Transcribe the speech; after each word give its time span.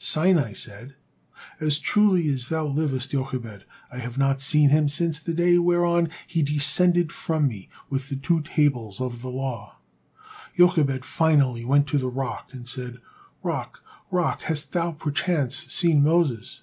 Sinai 0.00 0.52
said, 0.52 0.96
"As 1.60 1.78
truly 1.78 2.28
as 2.30 2.48
thou 2.48 2.66
livest, 2.66 3.12
Jochebed, 3.12 3.64
I 3.92 3.98
have 3.98 4.18
not 4.18 4.40
seen 4.40 4.70
him 4.70 4.88
since 4.88 5.20
the 5.20 5.32
day 5.32 5.56
whereon 5.56 6.08
he 6.26 6.42
descended 6.42 7.12
from 7.12 7.46
me 7.46 7.68
with 7.88 8.08
the 8.08 8.16
two 8.16 8.40
tables 8.40 9.00
of 9.00 9.22
the 9.22 9.28
law." 9.30 9.76
Jochebed 10.56 11.04
finally 11.04 11.64
went 11.64 11.86
to 11.86 11.98
the 11.98 12.10
rock 12.10 12.48
and 12.52 12.68
said, 12.68 12.98
"Rock, 13.44 13.84
rock, 14.10 14.40
hast 14.40 14.72
thou 14.72 14.90
perchance 14.90 15.64
seen 15.72 16.02
Moses?" 16.02 16.62